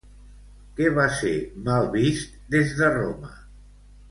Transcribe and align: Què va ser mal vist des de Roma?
Què 0.79 0.87
va 0.95 1.05
ser 1.17 1.33
mal 1.69 1.91
vist 1.99 2.35
des 2.57 2.75
de 2.81 2.91
Roma? 2.97 3.31